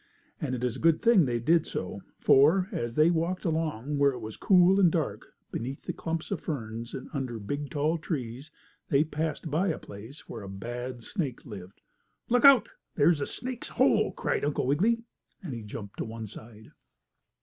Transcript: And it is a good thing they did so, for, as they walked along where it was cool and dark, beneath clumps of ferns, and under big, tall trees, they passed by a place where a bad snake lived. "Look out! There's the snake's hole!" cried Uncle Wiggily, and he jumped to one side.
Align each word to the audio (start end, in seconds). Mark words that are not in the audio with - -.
And 0.41 0.55
it 0.55 0.63
is 0.63 0.77
a 0.77 0.79
good 0.79 1.03
thing 1.03 1.25
they 1.25 1.37
did 1.37 1.67
so, 1.67 2.01
for, 2.17 2.67
as 2.71 2.95
they 2.95 3.11
walked 3.11 3.45
along 3.45 3.99
where 3.99 4.13
it 4.13 4.17
was 4.19 4.35
cool 4.35 4.79
and 4.79 4.91
dark, 4.91 5.27
beneath 5.51 5.85
clumps 5.95 6.31
of 6.31 6.41
ferns, 6.41 6.95
and 6.95 7.07
under 7.13 7.37
big, 7.37 7.69
tall 7.69 7.99
trees, 7.99 8.49
they 8.89 9.03
passed 9.03 9.51
by 9.51 9.67
a 9.67 9.77
place 9.77 10.27
where 10.27 10.41
a 10.41 10.49
bad 10.49 11.03
snake 11.03 11.45
lived. 11.45 11.81
"Look 12.29 12.45
out! 12.45 12.67
There's 12.95 13.19
the 13.19 13.27
snake's 13.27 13.69
hole!" 13.69 14.11
cried 14.11 14.43
Uncle 14.43 14.65
Wiggily, 14.65 15.03
and 15.43 15.53
he 15.53 15.61
jumped 15.61 15.97
to 15.99 16.05
one 16.05 16.25
side. 16.25 16.71